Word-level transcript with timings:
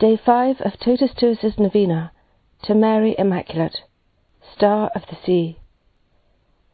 Day 0.00 0.16
5 0.16 0.60
of 0.62 0.72
Totus2us's 0.80 1.56
Novena 1.56 2.10
to 2.64 2.74
Mary 2.74 3.14
Immaculate, 3.16 3.76
Star 4.56 4.90
of 4.92 5.02
the 5.08 5.16
Sea, 5.24 5.60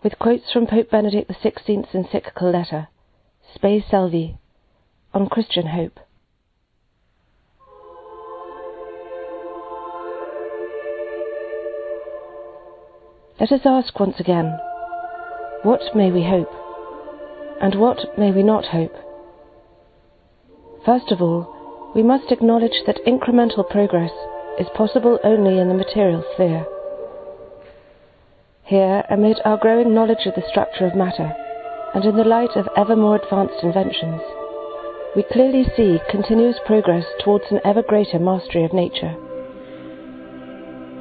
with 0.02 0.18
quotes 0.18 0.50
from 0.50 0.66
Pope 0.66 0.90
Benedict 0.90 1.30
XVI's 1.30 1.94
encyclical 1.94 2.50
letter, 2.50 2.88
Spe 3.54 3.84
Salvi, 3.90 4.38
on 5.12 5.28
Christian 5.28 5.66
hope. 5.66 6.00
Let 13.38 13.52
us 13.52 13.60
ask 13.66 14.00
once 14.00 14.18
again, 14.18 14.58
what 15.62 15.94
may 15.94 16.10
we 16.10 16.24
hope? 16.24 16.50
And 17.60 17.74
what 17.74 18.18
may 18.18 18.32
we 18.32 18.42
not 18.42 18.64
hope? 18.64 18.94
First 20.86 21.12
of 21.12 21.20
all, 21.20 21.59
we 21.94 22.02
must 22.02 22.30
acknowledge 22.30 22.84
that 22.86 23.04
incremental 23.06 23.68
progress 23.68 24.12
is 24.58 24.66
possible 24.76 25.18
only 25.24 25.58
in 25.58 25.68
the 25.68 25.74
material 25.74 26.24
sphere. 26.34 26.64
Here, 28.64 29.04
amid 29.10 29.40
our 29.44 29.58
growing 29.58 29.92
knowledge 29.92 30.26
of 30.26 30.34
the 30.34 30.48
structure 30.48 30.86
of 30.86 30.94
matter, 30.94 31.32
and 31.94 32.04
in 32.04 32.16
the 32.16 32.24
light 32.24 32.54
of 32.54 32.68
ever 32.76 32.94
more 32.94 33.16
advanced 33.16 33.64
inventions, 33.64 34.20
we 35.16 35.24
clearly 35.24 35.66
see 35.76 35.98
continuous 36.08 36.56
progress 36.66 37.04
towards 37.24 37.44
an 37.50 37.58
ever 37.64 37.82
greater 37.82 38.20
mastery 38.20 38.64
of 38.64 38.72
nature. 38.72 39.16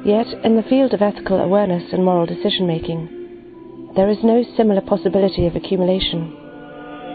Yet, 0.04 0.26
in 0.42 0.56
the 0.56 0.66
field 0.68 0.92
of 0.94 1.02
ethical 1.02 1.38
awareness 1.38 1.92
and 1.92 2.04
moral 2.04 2.26
decision 2.26 2.66
making, 2.66 3.92
there 3.94 4.08
is 4.08 4.24
no 4.24 4.42
similar 4.56 4.80
possibility 4.80 5.46
of 5.46 5.54
accumulation, 5.54 6.34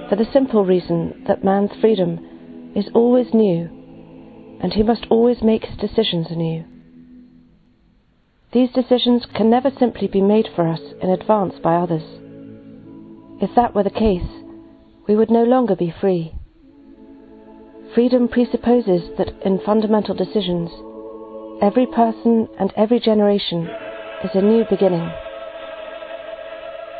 for 0.07 0.15
the 0.15 0.31
simple 0.31 0.63
reason 0.63 1.25
that 1.27 1.43
man's 1.43 1.71
freedom 1.81 2.19
is 2.75 2.89
always 2.93 3.33
new, 3.33 3.69
and 4.61 4.73
he 4.73 4.83
must 4.83 5.07
always 5.09 5.41
make 5.41 5.63
his 5.63 5.77
decisions 5.77 6.27
anew. 6.29 6.65
These 8.51 8.71
decisions 8.71 9.25
can 9.33 9.49
never 9.49 9.71
simply 9.79 10.07
be 10.07 10.21
made 10.21 10.47
for 10.55 10.67
us 10.67 10.81
in 11.01 11.09
advance 11.09 11.55
by 11.63 11.75
others. 11.75 12.03
If 13.41 13.55
that 13.55 13.73
were 13.73 13.83
the 13.83 13.89
case, 13.89 14.27
we 15.07 15.15
would 15.15 15.31
no 15.31 15.43
longer 15.43 15.75
be 15.75 15.93
free. 16.01 16.35
Freedom 17.93 18.27
presupposes 18.27 19.09
that 19.17 19.29
in 19.45 19.59
fundamental 19.65 20.15
decisions, 20.15 20.69
every 21.61 21.85
person 21.85 22.47
and 22.59 22.73
every 22.75 22.99
generation 22.99 23.69
is 24.23 24.31
a 24.33 24.41
new 24.41 24.65
beginning. 24.69 25.09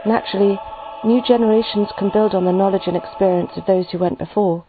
Naturally, 0.06 0.58
new 1.04 1.22
generations 1.22 1.90
can 1.98 2.12
build 2.12 2.34
on 2.34 2.46
the 2.46 2.54
knowledge 2.54 2.88
and 2.88 2.96
experience 2.96 3.52
of 3.58 3.66
those 3.66 3.86
who 3.92 3.98
went 3.98 4.20
before 4.20 4.66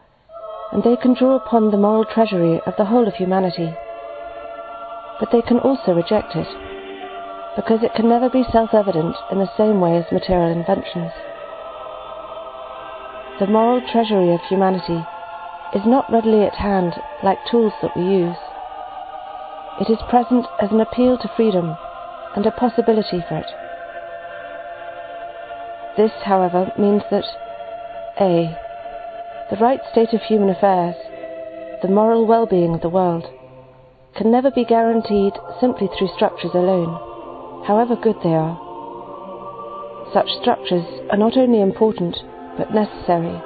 and 0.73 0.83
they 0.83 0.97
can 0.97 1.15
draw 1.15 1.37
upon 1.37 1.71
the 1.71 1.77
moral 1.77 2.05
treasury 2.05 2.61
of 2.67 2.75
the 2.77 2.87
whole 2.87 3.07
of 3.07 3.15
humanity. 3.15 3.75
But 5.21 5.31
they 5.31 5.43
can 5.43 5.59
also 5.59 5.93
reject 5.93 6.35
it, 6.35 6.49
because 7.57 7.83
it 7.83 7.95
can 7.95 8.09
never 8.09 8.29
be 8.29 8.45
self 8.53 8.75
evident 8.75 9.17
in 9.31 9.39
the 9.39 9.51
same 9.57 9.81
way 9.81 9.97
as 9.97 10.13
material 10.13 10.53
inventions. 10.53 11.13
The 13.39 13.47
moral 13.47 13.81
treasury 13.93 14.33
of 14.33 14.41
humanity 14.49 15.05
is 15.75 15.85
not 15.85 16.11
readily 16.11 16.43
at 16.43 16.55
hand 16.55 16.95
like 17.23 17.39
tools 17.51 17.73
that 17.83 17.97
we 17.97 18.03
use. 18.03 18.37
It 19.81 19.91
is 19.91 19.99
present 20.09 20.47
as 20.61 20.71
an 20.71 20.81
appeal 20.81 21.19
to 21.19 21.29
freedom 21.37 21.77
and 22.35 22.47
a 22.47 22.51
possibility 22.51 23.25
for 23.29 23.37
it. 23.37 23.51
This, 25.97 26.13
however, 26.25 26.73
means 26.79 27.03
that 27.11 27.25
A 28.21 28.57
the 29.51 29.57
right 29.57 29.81
state 29.93 30.13
of 30.13 30.21
human 30.23 30.51
affairs, 30.51 30.97
the 31.81 31.89
moral 31.89 32.27
well 32.27 32.47
being 32.47 32.75
of 32.75 32.81
the 32.81 32.89
world, 32.89 33.25
can 34.17 34.31
never 34.31 34.51
be 34.51 34.65
guaranteed 34.65 35.35
simply 35.61 35.89
through 35.97 36.09
structures 36.17 36.51
alone, 36.53 37.65
however 37.65 37.95
good 37.95 38.17
they 38.25 38.35
are. 38.35 38.59
Such 40.13 40.29
structures 40.41 40.85
are 41.11 41.17
not 41.17 41.37
only 41.37 41.61
important 41.61 42.17
but 42.59 42.75
necessary, 42.75 43.41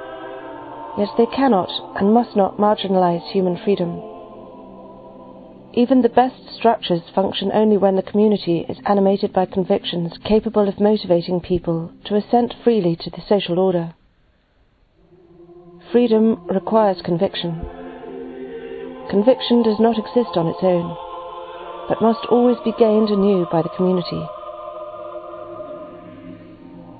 yet 0.97 1.09
they 1.17 1.27
cannot 1.27 1.69
and 1.95 2.13
must 2.13 2.35
not 2.35 2.57
marginalize 2.57 3.31
human 3.31 3.57
freedom. 3.63 4.01
Even 5.73 6.01
the 6.01 6.09
best 6.09 6.49
structures 6.55 7.03
function 7.13 7.51
only 7.53 7.77
when 7.77 7.95
the 7.95 8.01
community 8.01 8.65
is 8.67 8.77
animated 8.85 9.31
by 9.31 9.45
convictions 9.45 10.17
capable 10.25 10.67
of 10.67 10.79
motivating 10.79 11.39
people 11.39 11.91
to 12.05 12.15
assent 12.15 12.55
freely 12.63 12.95
to 12.95 13.09
the 13.11 13.21
social 13.29 13.59
order. 13.59 13.93
Freedom 15.91 16.47
requires 16.47 17.01
conviction. 17.03 17.59
Conviction 19.09 19.61
does 19.61 19.77
not 19.77 19.99
exist 19.99 20.37
on 20.37 20.47
its 20.47 20.63
own, 20.63 20.95
but 21.89 22.01
must 22.01 22.25
always 22.31 22.55
be 22.63 22.71
gained 22.79 23.09
anew 23.09 23.45
by 23.51 23.61
the 23.61 23.75
community. 23.75 24.23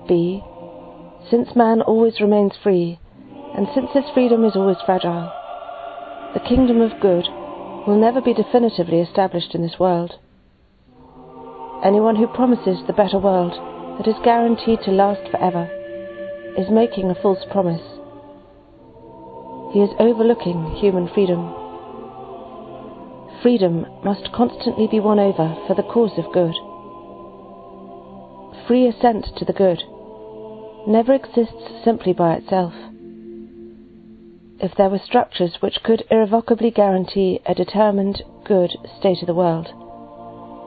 B. 0.09 0.43
Since 1.29 1.55
man 1.55 1.81
always 1.81 2.19
remains 2.19 2.51
free, 2.61 2.99
and 3.55 3.65
since 3.73 3.87
this 3.93 4.11
freedom 4.13 4.43
is 4.43 4.57
always 4.57 4.83
fragile, 4.85 5.31
the 6.33 6.41
kingdom 6.41 6.81
of 6.81 6.99
good 6.99 7.23
will 7.87 7.97
never 7.97 8.19
be 8.19 8.33
definitively 8.33 8.99
established 8.99 9.55
in 9.55 9.61
this 9.61 9.79
world. 9.79 10.15
Anyone 11.81 12.17
who 12.17 12.27
promises 12.27 12.85
the 12.87 12.93
better 12.93 13.19
world 13.19 13.53
that 13.99 14.09
is 14.09 14.19
guaranteed 14.25 14.81
to 14.83 14.91
last 14.91 15.31
forever 15.31 15.69
is 16.57 16.69
making 16.69 17.09
a 17.09 17.15
false 17.15 17.45
promise 17.49 18.00
he 19.71 19.79
is 19.79 19.89
overlooking 19.99 20.75
human 20.75 21.07
freedom. 21.13 21.55
Freedom 23.41 23.85
must 24.03 24.31
constantly 24.33 24.87
be 24.87 24.99
won 24.99 25.19
over 25.19 25.55
for 25.65 25.75
the 25.75 25.83
cause 25.83 26.17
of 26.17 26.31
good. 26.33 26.53
Free 28.67 28.87
assent 28.87 29.25
to 29.37 29.45
the 29.45 29.53
good 29.53 29.81
never 30.87 31.13
exists 31.13 31.83
simply 31.83 32.13
by 32.13 32.35
itself. 32.35 32.73
If 34.59 34.75
there 34.77 34.89
were 34.89 34.99
structures 35.03 35.57
which 35.59 35.81
could 35.83 36.03
irrevocably 36.11 36.71
guarantee 36.71 37.39
a 37.45 37.55
determined, 37.55 38.21
good 38.45 38.71
state 38.99 39.21
of 39.21 39.27
the 39.27 39.33
world, 39.33 39.67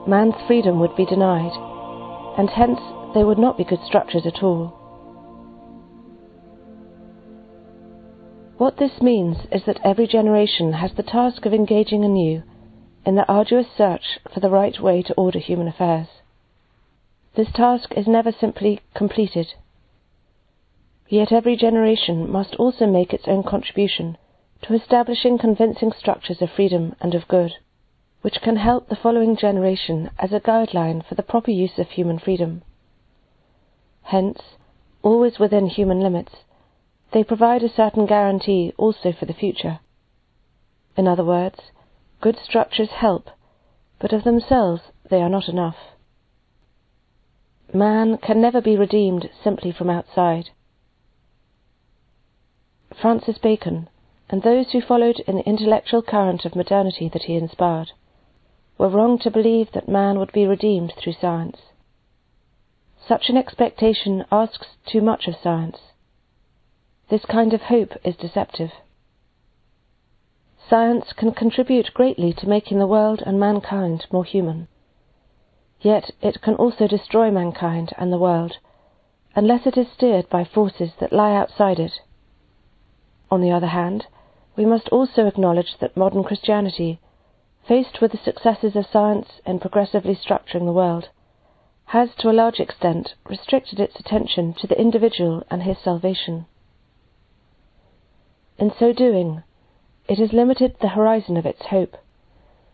man's 0.07 0.35
freedom 0.47 0.79
would 0.79 0.95
be 0.95 1.05
denied, 1.05 1.53
and 2.37 2.49
hence 2.49 2.79
they 3.13 3.23
would 3.23 3.37
not 3.37 3.57
be 3.57 3.63
good 3.63 3.83
structures 3.85 4.25
at 4.25 4.43
all. 4.43 4.84
What 8.57 8.77
this 8.77 9.01
means 9.01 9.37
is 9.51 9.65
that 9.65 9.81
every 9.83 10.07
generation 10.07 10.73
has 10.73 10.93
the 10.93 11.03
task 11.03 11.45
of 11.45 11.53
engaging 11.53 12.05
anew 12.05 12.43
in 13.05 13.15
the 13.15 13.27
arduous 13.27 13.67
search 13.77 14.17
for 14.33 14.39
the 14.39 14.49
right 14.49 14.79
way 14.79 15.01
to 15.01 15.13
order 15.15 15.39
human 15.39 15.67
affairs. 15.67 16.07
This 17.35 17.51
task 17.51 17.91
is 17.97 18.07
never 18.07 18.31
simply 18.31 18.79
completed. 18.93 19.55
Yet 21.09 21.33
every 21.33 21.57
generation 21.57 22.31
must 22.31 22.55
also 22.55 22.87
make 22.87 23.13
its 23.13 23.27
own 23.27 23.43
contribution 23.43 24.17
to 24.61 24.73
establishing 24.73 25.37
convincing 25.37 25.91
structures 25.91 26.41
of 26.41 26.49
freedom 26.49 26.95
and 27.01 27.13
of 27.13 27.27
good, 27.27 27.55
which 28.21 28.41
can 28.41 28.55
help 28.55 28.87
the 28.87 28.95
following 28.95 29.35
generation 29.35 30.11
as 30.17 30.31
a 30.31 30.39
guideline 30.39 31.05
for 31.05 31.15
the 31.15 31.23
proper 31.23 31.51
use 31.51 31.77
of 31.77 31.89
human 31.89 32.19
freedom. 32.19 32.61
Hence, 34.03 34.39
always 35.03 35.39
within 35.39 35.67
human 35.67 35.99
limits, 35.99 36.37
they 37.15 37.23
provide 37.23 37.63
a 37.63 37.73
certain 37.73 38.05
guarantee 38.05 38.73
also 38.77 39.13
for 39.17 39.25
the 39.25 39.33
future. 39.33 39.79
In 40.97 41.07
other 41.07 41.23
words, 41.23 41.57
good 42.19 42.37
structures 42.43 42.89
help, 42.89 43.29
but 44.01 44.11
of 44.11 44.25
themselves 44.25 44.81
they 45.09 45.21
are 45.21 45.29
not 45.29 45.47
enough. 45.47 45.77
Man 47.73 48.17
can 48.17 48.41
never 48.41 48.59
be 48.59 48.75
redeemed 48.75 49.29
simply 49.41 49.71
from 49.71 49.89
outside. 49.89 50.49
Francis 53.01 53.37
Bacon, 53.37 53.87
and 54.29 54.43
those 54.43 54.73
who 54.73 54.81
followed 54.81 55.21
in 55.25 55.37
the 55.37 55.47
intellectual 55.47 56.01
current 56.01 56.43
of 56.43 56.53
modernity 56.53 57.09
that 57.13 57.23
he 57.23 57.35
inspired, 57.35 57.91
were 58.77 58.89
wrong 58.89 59.17
to 59.19 59.31
believe 59.31 59.71
that 59.71 59.87
man 59.87 60.19
would 60.19 60.33
be 60.33 60.45
redeemed 60.45 60.91
through 61.01 61.13
science. 61.21 61.59
Such 63.07 63.29
an 63.29 63.37
expectation 63.37 64.25
asks 64.33 64.67
too 64.85 64.99
much 64.99 65.29
of 65.29 65.35
science. 65.41 65.77
This 67.07 67.25
kind 67.25 67.53
of 67.53 67.61
hope 67.61 67.93
is 68.03 68.15
deceptive. 68.15 68.71
Science 70.67 71.13
can 71.13 71.31
contribute 71.31 71.93
greatly 71.93 72.33
to 72.33 72.49
making 72.49 72.79
the 72.79 72.87
world 72.87 73.21
and 73.23 73.39
mankind 73.39 74.07
more 74.11 74.25
human. 74.25 74.67
Yet 75.81 76.09
it 76.21 76.41
can 76.41 76.55
also 76.55 76.87
destroy 76.87 77.29
mankind 77.29 77.93
and 77.99 78.11
the 78.11 78.17
world, 78.17 78.57
unless 79.35 79.67
it 79.67 79.77
is 79.77 79.87
steered 79.91 80.27
by 80.29 80.43
forces 80.43 80.93
that 80.99 81.13
lie 81.13 81.35
outside 81.35 81.79
it. 81.79 81.99
On 83.29 83.39
the 83.39 83.51
other 83.51 83.67
hand, 83.67 84.07
we 84.55 84.65
must 84.65 84.89
also 84.89 85.27
acknowledge 85.27 85.77
that 85.79 85.95
modern 85.95 86.23
Christianity, 86.23 86.99
faced 87.67 88.01
with 88.01 88.13
the 88.13 88.17
successes 88.17 88.75
of 88.75 88.87
science 88.87 89.41
in 89.45 89.59
progressively 89.59 90.15
structuring 90.15 90.65
the 90.65 90.73
world, 90.73 91.09
has 91.85 92.15
to 92.15 92.31
a 92.31 92.33
large 92.33 92.59
extent 92.59 93.13
restricted 93.29 93.79
its 93.79 93.99
attention 93.99 94.55
to 94.55 94.65
the 94.65 94.79
individual 94.81 95.43
and 95.51 95.61
his 95.61 95.77
salvation. 95.77 96.47
In 98.57 98.71
so 98.79 98.93
doing, 98.93 99.43
it 100.07 100.17
has 100.19 100.31
limited 100.31 100.77
the 100.79 100.89
horizon 100.89 101.35
of 101.35 101.45
its 101.45 101.65
hope, 101.67 101.97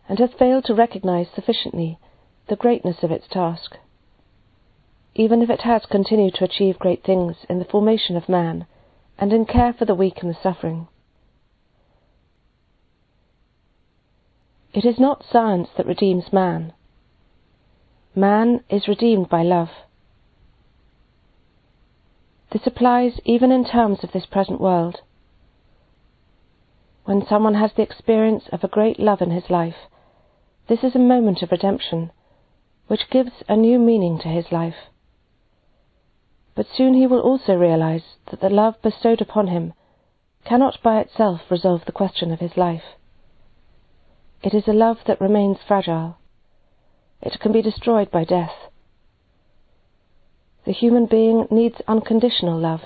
and 0.08 0.18
has 0.18 0.30
failed 0.38 0.64
to 0.66 0.74
recognize 0.74 1.26
sufficiently 1.34 1.98
the 2.48 2.56
greatness 2.56 3.02
of 3.02 3.10
its 3.10 3.26
task. 3.28 3.76
Even 5.14 5.42
if 5.42 5.50
it 5.50 5.62
has 5.62 5.84
continued 5.86 6.34
to 6.34 6.44
achieve 6.44 6.78
great 6.78 7.02
things 7.02 7.36
in 7.48 7.58
the 7.58 7.64
formation 7.64 8.16
of 8.16 8.28
man 8.28 8.66
and 9.18 9.32
in 9.32 9.44
care 9.44 9.72
for 9.72 9.84
the 9.84 9.94
weak 9.94 10.18
and 10.22 10.30
the 10.30 10.38
suffering. 10.40 10.88
It 14.72 14.84
is 14.84 14.98
not 14.98 15.24
science 15.30 15.68
that 15.76 15.86
redeems 15.86 16.32
man. 16.32 16.72
Man 18.14 18.64
is 18.70 18.88
redeemed 18.88 19.28
by 19.28 19.42
love. 19.42 19.68
This 22.52 22.66
applies 22.66 23.20
even 23.24 23.52
in 23.52 23.64
terms 23.64 23.98
of 24.02 24.12
this 24.12 24.26
present 24.26 24.60
world. 24.60 25.00
When 27.04 27.26
someone 27.26 27.54
has 27.54 27.72
the 27.72 27.82
experience 27.82 28.44
of 28.52 28.62
a 28.62 28.68
great 28.68 29.00
love 29.00 29.20
in 29.20 29.32
his 29.32 29.50
life, 29.50 29.88
this 30.68 30.84
is 30.84 30.94
a 30.94 31.00
moment 31.00 31.42
of 31.42 31.50
redemption, 31.50 32.12
which 32.86 33.10
gives 33.10 33.32
a 33.48 33.56
new 33.56 33.78
meaning 33.78 34.18
to 34.20 34.28
his 34.28 34.52
life. 34.52 34.76
But 36.54 36.66
soon 36.76 36.94
he 36.94 37.08
will 37.08 37.20
also 37.20 37.56
realize 37.56 38.16
that 38.30 38.40
the 38.40 38.48
love 38.48 38.80
bestowed 38.82 39.20
upon 39.20 39.48
him 39.48 39.72
cannot 40.44 40.82
by 40.82 41.00
itself 41.00 41.40
resolve 41.50 41.84
the 41.86 41.92
question 41.92 42.30
of 42.30 42.40
his 42.40 42.56
life. 42.56 42.84
It 44.42 44.54
is 44.54 44.68
a 44.68 44.72
love 44.72 44.98
that 45.06 45.20
remains 45.20 45.58
fragile. 45.66 46.18
It 47.20 47.40
can 47.40 47.52
be 47.52 47.62
destroyed 47.62 48.10
by 48.10 48.24
death. 48.24 48.70
The 50.64 50.72
human 50.72 51.06
being 51.06 51.46
needs 51.50 51.80
unconditional 51.88 52.58
love. 52.58 52.82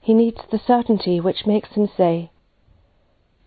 He 0.00 0.14
needs 0.14 0.40
the 0.50 0.58
certainty 0.58 1.20
which 1.20 1.46
makes 1.46 1.70
him 1.70 1.88
say, 1.94 2.30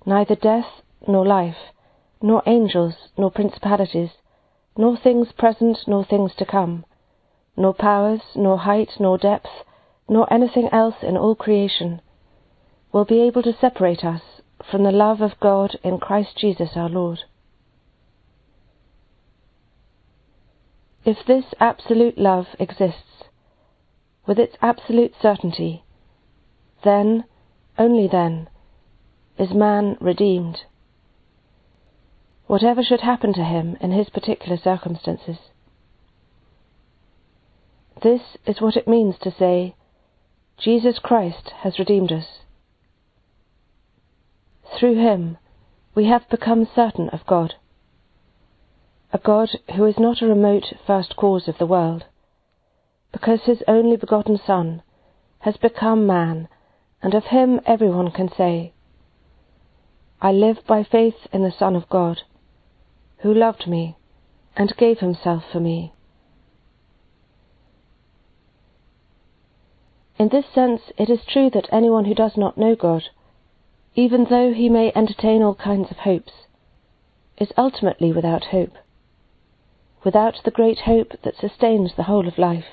Neither 0.06 0.36
death 0.36 0.82
nor 1.08 1.26
life, 1.26 1.74
nor 2.22 2.42
angels 2.46 2.96
nor 3.18 3.32
principalities, 3.32 4.12
nor 4.78 4.98
things 4.98 5.32
present 5.38 5.80
nor 5.88 6.04
things 6.04 6.34
to 6.36 6.46
come, 6.46 6.86
nor 7.56 7.74
powers, 7.74 8.22
nor 8.36 8.60
height, 8.60 8.92
nor 9.00 9.18
depth, 9.18 9.50
nor 10.10 10.32
anything 10.34 10.70
else 10.72 10.96
in 11.02 11.18
all 11.18 11.36
creation, 11.36 12.02
will 12.92 13.06
be 13.06 13.22
able 13.22 13.44
to 13.44 13.54
separate 13.60 14.04
us 14.04 14.22
from 14.70 14.84
the 14.84 14.92
love 14.92 15.22
of 15.22 15.40
God 15.40 15.78
in 15.84 15.98
Christ 15.98 16.38
Jesus 16.38 16.72
our 16.76 16.90
Lord. 16.90 17.20
If 21.04 21.26
this 21.26 21.46
absolute 21.60 22.18
love 22.18 22.48
exists, 22.60 23.24
with 24.28 24.38
its 24.38 24.56
absolute 24.62 25.14
certainty, 25.20 25.84
then, 26.84 27.26
only 27.78 28.08
then, 28.08 28.48
is 29.42 29.56
man 29.56 29.98
redeemed. 30.00 30.60
Whatever 32.46 32.84
should 32.84 33.02
happen 33.02 33.34
to 33.34 33.44
him 33.44 33.76
in 33.82 33.92
his 33.92 34.08
particular 34.08 34.56
circumstances. 34.56 35.38
This 38.04 38.22
is 38.46 38.62
what 38.62 38.78
it 38.78 38.88
means 38.88 39.16
to 39.22 39.34
say, 39.38 39.74
Jesus 40.60 41.00
Christ 41.00 41.54
has 41.64 41.80
redeemed 41.80 42.12
us. 42.12 42.28
Through 44.78 44.98
him 44.98 45.40
we 45.96 46.06
have 46.06 46.30
become 46.30 46.68
certain 46.76 47.10
of 47.10 47.26
God. 47.26 47.56
A 49.12 49.18
God 49.18 49.50
who 49.76 49.86
is 49.86 49.98
not 49.98 50.22
a 50.22 50.28
remote 50.28 50.66
first 50.86 51.16
cause 51.16 51.48
of 51.48 51.58
the 51.58 51.66
world, 51.66 52.06
because 53.12 53.42
his 53.46 53.64
only 53.68 53.98
begotten 53.98 54.40
Son 54.46 54.84
has 55.40 55.58
become 55.58 56.06
man, 56.06 56.48
and 57.02 57.16
of 57.16 57.24
him 57.26 57.60
everyone 57.66 58.12
can 58.12 58.30
say, 58.38 58.74
I 60.22 60.32
live 60.32 60.60
by 60.68 60.84
faith 60.84 61.28
in 61.34 61.44
the 61.44 61.52
Son 61.52 61.76
of 61.76 61.90
God, 61.90 62.22
who 63.20 63.34
loved 63.34 63.68
me 63.68 63.98
and 64.56 64.76
gave 64.78 65.00
himself 65.00 65.44
for 65.52 65.60
me. 65.60 65.94
In 70.20 70.30
this 70.30 70.46
sense, 70.54 70.82
it 70.98 71.10
is 71.10 71.26
true 71.28 71.50
that 71.50 71.70
anyone 71.72 72.06
who 72.06 72.14
does 72.14 72.38
not 72.38 72.58
know 72.58 72.76
God 72.76 73.04
even 73.96 74.26
though 74.30 74.54
he 74.54 74.70
may 74.70 74.92
entertain 74.96 75.42
all 75.42 75.56
kinds 75.56 75.92
of 75.92 75.98
hopes, 75.98 76.32
is 77.38 77.52
ultimately 77.58 78.12
without 78.12 78.46
hope, 78.46 78.74
without 80.04 80.36
the 80.46 80.52
great 80.52 80.80
hope 80.80 81.14
that 81.24 81.36
sustains 81.36 81.92
the 81.96 82.04
whole 82.04 82.28
of 82.28 82.38
life. 82.38 82.66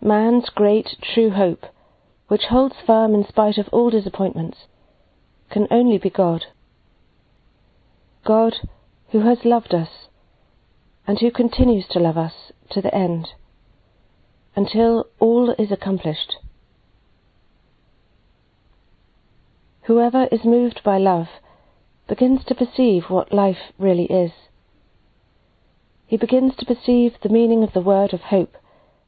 Man's 0.00 0.48
great 0.48 0.96
true 1.02 1.30
hope, 1.30 1.66
which 2.28 2.44
holds 2.50 2.74
firm 2.86 3.14
in 3.14 3.26
spite 3.26 3.58
of 3.58 3.68
all 3.68 3.90
disappointments, 3.90 4.58
can 5.50 5.66
only 5.70 5.98
be 5.98 6.10
God. 6.10 6.46
God 8.24 8.54
who 9.10 9.20
has 9.20 9.44
loved 9.44 9.74
us 9.74 10.08
and 11.06 11.18
who 11.18 11.30
continues 11.30 11.86
to 11.90 11.98
love 11.98 12.16
us 12.16 12.32
to 12.70 12.80
the 12.80 12.94
end, 12.94 13.28
until 14.56 15.06
all 15.20 15.54
is 15.58 15.70
accomplished. 15.70 16.36
Whoever 19.82 20.28
is 20.32 20.44
moved 20.44 20.80
by 20.82 20.96
love 20.96 21.28
begins 22.08 22.44
to 22.46 22.54
perceive 22.54 23.04
what 23.08 23.34
life 23.34 23.72
really 23.78 24.04
is. 24.04 24.32
He 26.06 26.16
begins 26.16 26.54
to 26.56 26.66
perceive 26.66 27.12
the 27.22 27.28
meaning 27.28 27.62
of 27.62 27.72
the 27.74 27.80
word 27.80 28.14
of 28.14 28.20
hope 28.20 28.56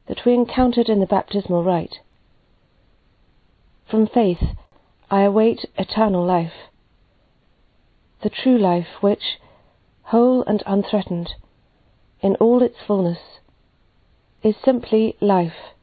that 0.07 0.25
we 0.25 0.33
encountered 0.33 0.87
in 0.87 0.99
the 0.99 1.05
baptismal 1.05 1.63
rite. 1.63 1.95
From 3.89 4.07
faith, 4.07 4.43
I 5.09 5.21
await 5.21 5.65
eternal 5.77 6.25
life. 6.25 6.69
The 8.21 8.29
true 8.29 8.57
life 8.57 9.01
which, 9.01 9.39
whole 10.03 10.43
and 10.43 10.61
unthreatened, 10.65 11.35
in 12.21 12.35
all 12.35 12.61
its 12.61 12.77
fullness, 12.85 13.19
is 14.43 14.55
simply 14.63 15.15
life. 15.21 15.73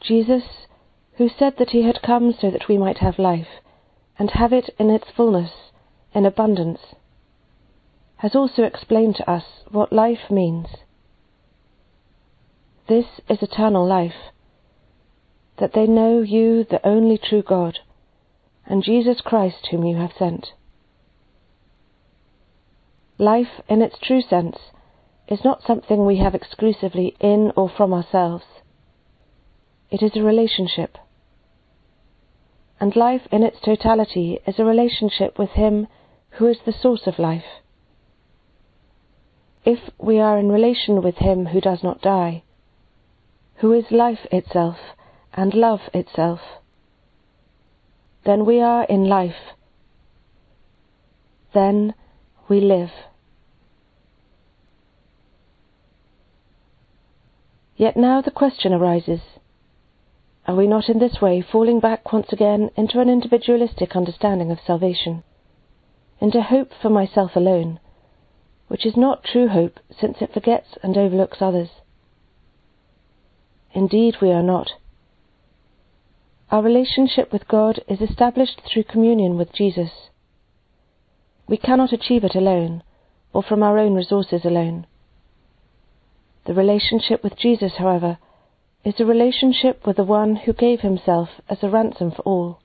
Jesus 0.00 0.66
who 1.20 1.28
said 1.28 1.58
that 1.58 1.70
he 1.70 1.82
had 1.82 2.00
come 2.00 2.32
so 2.32 2.50
that 2.50 2.66
we 2.66 2.78
might 2.78 2.98
have 2.98 3.18
life, 3.18 3.60
and 4.18 4.30
have 4.30 4.54
it 4.54 4.70
in 4.78 4.88
its 4.88 5.10
fullness, 5.14 5.50
in 6.14 6.24
abundance, 6.24 6.80
has 8.16 8.34
also 8.34 8.62
explained 8.62 9.16
to 9.16 9.30
us 9.30 9.44
what 9.70 9.92
life 9.92 10.30
means. 10.30 10.66
This 12.88 13.04
is 13.28 13.42
eternal 13.42 13.86
life, 13.86 14.32
that 15.60 15.72
they 15.74 15.86
know 15.86 16.22
you, 16.22 16.64
the 16.64 16.84
only 16.86 17.18
true 17.18 17.42
God, 17.42 17.78
and 18.66 18.82
Jesus 18.82 19.20
Christ, 19.20 19.68
whom 19.70 19.84
you 19.84 19.96
have 19.96 20.12
sent. 20.18 20.48
Life, 23.18 23.60
in 23.68 23.82
its 23.82 23.96
true 24.02 24.22
sense, 24.22 24.56
is 25.28 25.44
not 25.44 25.62
something 25.62 26.04
we 26.04 26.18
have 26.18 26.34
exclusively 26.34 27.14
in 27.20 27.52
or 27.56 27.68
from 27.68 27.92
ourselves. 27.92 28.44
It 29.90 30.02
is 30.02 30.12
a 30.16 30.22
relationship 30.22 30.96
and 32.80 32.96
life 32.96 33.22
in 33.30 33.42
its 33.42 33.58
totality 33.60 34.40
is 34.46 34.58
a 34.58 34.64
relationship 34.64 35.38
with 35.38 35.50
Him 35.50 35.86
who 36.38 36.46
is 36.46 36.56
the 36.64 36.72
source 36.72 37.06
of 37.06 37.18
life. 37.18 37.44
If 39.64 39.78
we 39.98 40.18
are 40.18 40.38
in 40.38 40.50
relation 40.50 41.02
with 41.02 41.16
Him 41.16 41.46
who 41.46 41.60
does 41.60 41.82
not 41.82 42.00
die, 42.00 42.42
who 43.56 43.74
is 43.74 43.84
life 43.90 44.26
itself 44.32 44.78
and 45.34 45.54
love 45.54 45.80
itself, 45.94 46.40
then 48.24 48.44
we 48.44 48.60
are 48.60 48.84
in 48.84 49.04
life. 49.04 49.54
Then 51.54 51.94
we 52.48 52.60
live. 52.60 52.90
Yet 57.76 57.96
now 57.96 58.20
the 58.20 58.30
question 58.30 58.74
arises 58.74 59.20
are 60.46 60.56
we 60.56 60.66
not 60.66 60.88
in 60.88 60.98
this 60.98 61.20
way 61.20 61.40
falling 61.40 61.80
back 61.80 62.12
once 62.12 62.32
again 62.32 62.70
into 62.76 62.98
an 62.98 63.08
individualistic 63.08 63.94
understanding 63.94 64.50
of 64.50 64.58
salvation, 64.66 65.22
into 66.20 66.42
hope 66.42 66.72
for 66.82 66.90
myself 66.90 67.36
alone, 67.36 67.78
which 68.68 68.84
is 68.84 68.96
not 68.96 69.22
true 69.22 69.48
hope 69.48 69.78
since 69.98 70.16
it 70.20 70.32
forgets 70.34 70.76
and 70.82 70.96
overlooks 70.96 71.38
others? 71.40 71.68
Indeed, 73.72 74.16
we 74.20 74.30
are 74.30 74.42
not. 74.42 74.72
Our 76.50 76.62
relationship 76.62 77.32
with 77.32 77.46
God 77.46 77.80
is 77.88 78.00
established 78.00 78.62
through 78.66 78.84
communion 78.84 79.36
with 79.36 79.52
Jesus. 79.52 79.90
We 81.46 81.56
cannot 81.56 81.92
achieve 81.92 82.24
it 82.24 82.34
alone, 82.34 82.82
or 83.32 83.42
from 83.42 83.62
our 83.62 83.78
own 83.78 83.94
resources 83.94 84.44
alone. 84.44 84.86
The 86.46 86.54
relationship 86.54 87.22
with 87.22 87.36
Jesus, 87.36 87.74
however, 87.78 88.18
is 88.84 88.98
a 88.98 89.04
relationship 89.04 89.86
with 89.86 89.96
the 89.96 90.04
one 90.04 90.36
who 90.36 90.52
gave 90.52 90.80
himself 90.80 91.28
as 91.48 91.58
a 91.62 91.68
ransom 91.68 92.10
for 92.10 92.22
all. 92.22 92.60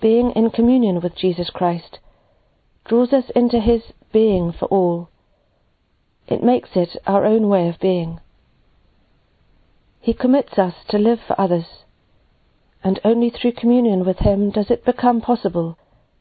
Being 0.00 0.32
in 0.32 0.50
communion 0.50 1.00
with 1.00 1.16
Jesus 1.16 1.48
Christ 1.48 2.00
draws 2.86 3.14
us 3.14 3.30
into 3.34 3.60
his 3.60 3.82
being 4.12 4.52
for 4.52 4.66
all. 4.66 5.08
It 6.28 6.42
makes 6.42 6.70
it 6.74 6.96
our 7.06 7.24
own 7.24 7.48
way 7.48 7.68
of 7.68 7.80
being. 7.80 8.20
He 10.06 10.14
commits 10.14 10.56
us 10.56 10.74
to 10.90 10.98
live 10.98 11.18
for 11.26 11.34
others, 11.36 11.66
and 12.84 13.00
only 13.02 13.28
through 13.28 13.54
communion 13.54 14.04
with 14.06 14.20
Him 14.20 14.50
does 14.50 14.70
it 14.70 14.84
become 14.84 15.20
possible 15.20 15.76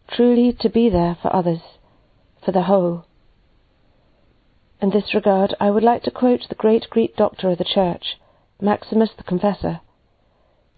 truly 0.07 0.51
to 0.53 0.69
be 0.69 0.89
there 0.89 1.15
for 1.21 1.31
others, 1.31 1.61
for 2.43 2.51
the 2.51 2.63
whole. 2.63 3.05
In 4.81 4.89
this 4.89 5.13
regard, 5.13 5.53
I 5.59 5.69
would 5.69 5.83
like 5.83 6.01
to 6.01 6.09
quote 6.09 6.49
the 6.49 6.55
great 6.55 6.89
Greek 6.89 7.15
doctor 7.15 7.51
of 7.51 7.59
the 7.59 7.63
Church, 7.63 8.17
Maximus 8.59 9.11
the 9.15 9.21
Confessor, 9.21 9.81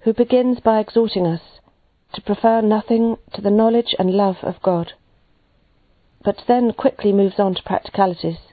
who 0.02 0.12
begins 0.12 0.60
by 0.60 0.82
exhorting 0.82 1.26
us 1.26 1.62
to 2.12 2.22
prefer 2.22 2.60
nothing 2.60 3.16
to 3.34 3.40
the 3.40 3.50
knowledge 3.50 3.96
and 3.98 4.12
love 4.12 4.40
of 4.42 4.62
God, 4.62 4.92
but 6.26 6.44
then 6.46 6.74
quickly 6.74 7.14
moves 7.14 7.40
on 7.40 7.56
to 7.56 7.64
practicalities. 7.64 8.52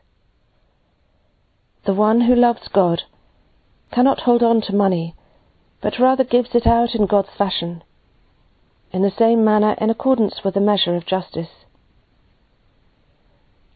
The 1.87 1.95
one 1.95 2.21
who 2.21 2.37
loves 2.37 2.69
God 2.73 3.03
cannot 3.95 4.23
hold 4.23 4.43
on 4.43 4.61
to 4.61 4.75
money, 4.75 5.15
but 5.81 6.01
rather 6.01 6.25
gives 6.25 6.49
it 6.55 6.67
out 6.67 6.95
in 6.97 7.07
God's 7.07 7.29
fashion, 7.39 7.85
in 8.93 9.03
the 9.03 9.13
same 9.17 9.45
manner 9.45 9.77
in 9.81 9.89
accordance 9.89 10.41
with 10.45 10.55
the 10.55 10.61
measure 10.61 10.97
of 10.97 11.07
justice. 11.07 11.51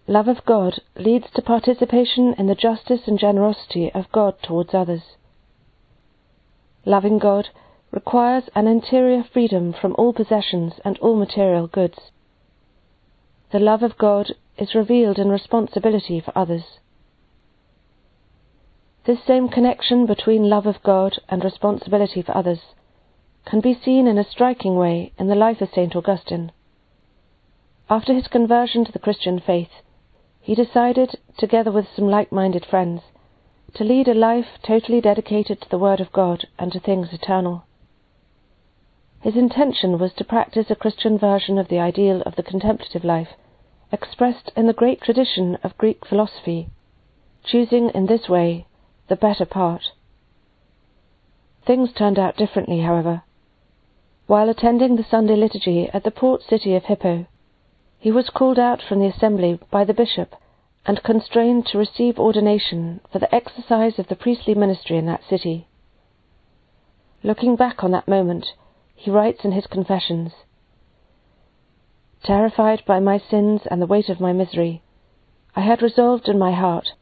Love 0.08 0.26
of 0.26 0.44
God 0.44 0.80
leads 0.96 1.26
to 1.34 1.42
participation 1.42 2.34
in 2.37 2.46
the 2.48 2.54
justice 2.56 3.02
and 3.06 3.18
generosity 3.18 3.92
of 3.92 4.10
God 4.10 4.34
towards 4.42 4.75
others. 4.75 5.02
Loving 6.84 7.18
God 7.18 7.50
requires 7.92 8.44
an 8.54 8.66
interior 8.66 9.22
freedom 9.22 9.72
from 9.78 9.94
all 9.98 10.12
possessions 10.12 10.72
and 10.84 10.98
all 10.98 11.14
material 11.14 11.66
goods. 11.68 11.98
The 13.52 13.60
love 13.60 13.82
of 13.82 13.96
God 13.98 14.32
is 14.56 14.75
revealed 14.75 15.18
in 15.18 15.28
responsibility 15.28 16.20
for 16.20 16.37
others. 16.37 16.64
This 19.08 19.24
same 19.24 19.48
connection 19.48 20.04
between 20.04 20.50
love 20.50 20.66
of 20.66 20.82
God 20.82 21.18
and 21.30 21.42
responsibility 21.42 22.20
for 22.20 22.36
others 22.36 22.60
can 23.46 23.58
be 23.58 23.72
seen 23.72 24.06
in 24.06 24.18
a 24.18 24.30
striking 24.30 24.76
way 24.76 25.14
in 25.18 25.28
the 25.28 25.34
life 25.34 25.62
of 25.62 25.70
St. 25.70 25.96
Augustine. 25.96 26.52
After 27.88 28.12
his 28.12 28.28
conversion 28.28 28.84
to 28.84 28.92
the 28.92 28.98
Christian 28.98 29.40
faith, 29.40 29.70
he 30.42 30.54
decided, 30.54 31.18
together 31.38 31.72
with 31.72 31.86
some 31.96 32.10
like 32.10 32.30
minded 32.30 32.66
friends, 32.66 33.00
to 33.76 33.82
lead 33.82 34.08
a 34.08 34.12
life 34.12 34.58
totally 34.62 35.00
dedicated 35.00 35.62
to 35.62 35.70
the 35.70 35.78
Word 35.78 36.00
of 36.00 36.12
God 36.12 36.46
and 36.58 36.70
to 36.72 36.78
things 36.78 37.08
eternal. 37.10 37.64
His 39.22 39.36
intention 39.36 39.98
was 39.98 40.12
to 40.18 40.22
practice 40.24 40.66
a 40.68 40.76
Christian 40.76 41.18
version 41.18 41.56
of 41.56 41.68
the 41.68 41.78
ideal 41.78 42.20
of 42.26 42.36
the 42.36 42.42
contemplative 42.42 43.04
life, 43.04 43.30
expressed 43.90 44.50
in 44.54 44.66
the 44.66 44.74
great 44.74 45.00
tradition 45.00 45.56
of 45.62 45.78
Greek 45.78 46.04
philosophy, 46.04 46.68
choosing 47.42 47.88
in 47.94 48.04
this 48.04 48.28
way 48.28 48.66
the 49.08 49.16
better 49.16 49.44
part. 49.44 49.82
Things 51.66 51.92
turned 51.92 52.18
out 52.18 52.36
differently, 52.36 52.80
however. 52.80 53.22
While 54.26 54.48
attending 54.48 54.96
the 54.96 55.06
Sunday 55.10 55.36
liturgy 55.36 55.88
at 55.92 56.04
the 56.04 56.10
port 56.10 56.42
city 56.42 56.74
of 56.74 56.84
Hippo, 56.84 57.26
he 57.98 58.12
was 58.12 58.30
called 58.30 58.58
out 58.58 58.82
from 58.82 59.00
the 59.00 59.06
assembly 59.06 59.58
by 59.70 59.84
the 59.84 59.94
bishop 59.94 60.34
and 60.86 61.02
constrained 61.02 61.66
to 61.66 61.78
receive 61.78 62.18
ordination 62.18 63.00
for 63.12 63.18
the 63.18 63.34
exercise 63.34 63.98
of 63.98 64.08
the 64.08 64.16
priestly 64.16 64.54
ministry 64.54 64.96
in 64.96 65.06
that 65.06 65.24
city. 65.28 65.66
Looking 67.22 67.56
back 67.56 67.82
on 67.82 67.90
that 67.90 68.06
moment, 68.08 68.46
he 68.94 69.10
writes 69.10 69.44
in 69.44 69.52
his 69.52 69.66
Confessions 69.66 70.32
Terrified 72.22 72.82
by 72.86 73.00
my 73.00 73.18
sins 73.18 73.62
and 73.70 73.80
the 73.80 73.86
weight 73.86 74.08
of 74.08 74.20
my 74.20 74.32
misery, 74.32 74.82
I 75.56 75.62
had 75.62 75.82
resolved 75.82 76.28
in 76.28 76.38
my 76.38 76.52
heart, 76.52 76.92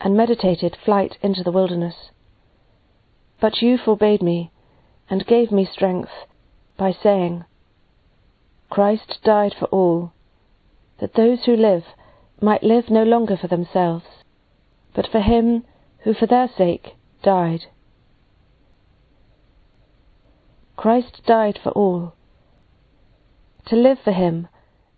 and 0.00 0.16
meditated 0.16 0.76
flight 0.84 1.18
into 1.22 1.42
the 1.42 1.52
wilderness. 1.52 2.10
But 3.40 3.62
you 3.62 3.78
forbade 3.78 4.22
me, 4.22 4.50
and 5.08 5.26
gave 5.26 5.50
me 5.50 5.64
strength, 5.64 6.10
by 6.76 6.92
saying, 6.92 7.44
Christ 8.70 9.18
died 9.24 9.54
for 9.58 9.66
all, 9.66 10.12
that 11.00 11.14
those 11.14 11.44
who 11.44 11.56
live 11.56 11.84
might 12.40 12.62
live 12.62 12.88
no 12.88 13.02
longer 13.02 13.36
for 13.36 13.48
themselves, 13.48 14.04
but 14.94 15.06
for 15.06 15.20
him 15.20 15.64
who 16.04 16.14
for 16.14 16.26
their 16.26 16.48
sake 16.48 16.96
died. 17.22 17.66
Christ 20.80 21.20
died 21.26 21.58
for 21.62 21.72
all. 21.72 22.14
To 23.66 23.76
live 23.76 23.98
for 24.02 24.12
Him 24.12 24.48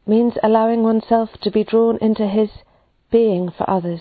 means 0.07 0.35
allowing 0.41 0.85
oneself 0.85 1.31
to 1.43 1.51
be 1.51 1.65
drawn 1.65 1.99
into 1.99 2.29
His 2.29 2.51
being 3.11 3.51
for 3.51 3.69
others. 3.69 4.01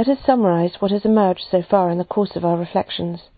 Let 0.00 0.16
us 0.16 0.24
summarize 0.24 0.80
what 0.80 0.92
has 0.92 1.04
emerged 1.04 1.44
so 1.50 1.60
far 1.60 1.90
in 1.90 1.98
the 1.98 2.06
course 2.06 2.34
of 2.34 2.42
our 2.42 2.56
reflections. 2.56 3.28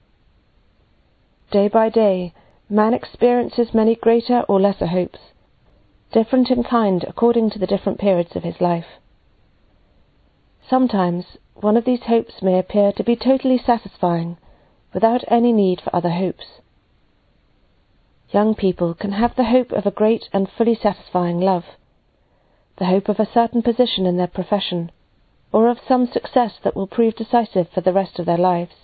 Day 1.51 1.67
by 1.67 1.89
day, 1.89 2.35
man 2.69 2.95
experiences 2.95 3.75
many 3.75 3.97
greater 3.97 4.43
or 4.43 4.61
lesser 4.61 4.87
hopes, 4.87 5.19
different 6.13 6.53
in 6.53 6.63
kind 6.63 7.05
according 7.09 7.51
to 7.51 7.59
the 7.59 7.67
different 7.67 7.99
periods 7.99 8.37
of 8.37 8.45
his 8.45 8.61
life. 8.61 8.87
Sometimes 10.71 11.37
one 11.55 11.77
of 11.77 11.85
these 11.85 12.05
hopes 12.05 12.41
may 12.43 12.61
appear 12.61 12.93
to 12.93 13.03
be 13.03 13.17
totally 13.17 13.59
satisfying, 13.59 14.39
without 14.95 15.25
any 15.27 15.53
need 15.53 15.81
for 15.81 15.93
other 15.97 16.11
hopes. 16.11 16.61
Young 18.31 18.55
people 18.55 18.95
can 18.95 19.11
have 19.11 19.35
the 19.35 19.51
hope 19.51 19.73
of 19.73 19.85
a 19.85 19.91
great 19.91 20.29
and 20.33 20.49
fully 20.49 20.77
satisfying 20.81 21.41
love, 21.41 21.65
the 22.77 22.87
hope 22.87 23.09
of 23.09 23.19
a 23.19 23.27
certain 23.35 23.63
position 23.63 24.07
in 24.07 24.17
their 24.17 24.29
profession, 24.29 24.93
or 25.53 25.69
of 25.69 25.79
some 25.87 26.07
success 26.07 26.53
that 26.65 26.75
will 26.75 26.87
prove 26.87 27.15
decisive 27.15 27.69
for 27.75 27.83
the 27.83 27.93
rest 27.93 28.19
of 28.19 28.27
their 28.27 28.39
lives. 28.39 28.75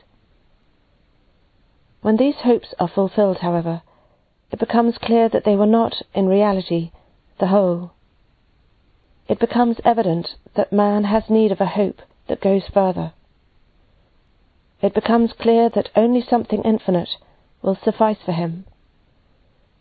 When 2.02 2.16
these 2.16 2.36
hopes 2.36 2.74
are 2.78 2.88
fulfilled, 2.88 3.38
however, 3.38 3.82
it 4.52 4.58
becomes 4.58 4.98
clear 4.98 5.28
that 5.28 5.44
they 5.44 5.56
were 5.56 5.66
not, 5.66 6.02
in 6.14 6.28
reality, 6.28 6.92
the 7.40 7.48
whole. 7.48 7.92
It 9.28 9.38
becomes 9.38 9.76
evident 9.84 10.36
that 10.54 10.72
man 10.72 11.04
has 11.04 11.28
need 11.28 11.52
of 11.52 11.60
a 11.60 11.66
hope 11.66 12.00
that 12.28 12.40
goes 12.40 12.62
further. 12.72 13.12
It 14.80 14.94
becomes 14.94 15.32
clear 15.32 15.68
that 15.70 15.90
only 15.96 16.22
something 16.22 16.62
infinite 16.62 17.10
will 17.62 17.76
suffice 17.82 18.18
for 18.24 18.32
him, 18.32 18.64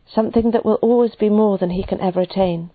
something 0.08 0.52
that 0.52 0.66
will 0.66 0.76
always 0.76 1.16
be 1.16 1.30
more 1.30 1.58
than 1.58 1.70
he 1.70 1.84
can 1.84 2.02
ever 2.02 2.22
attain. 2.22 2.72